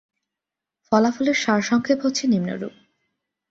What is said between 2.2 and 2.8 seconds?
নিম্নরূপ।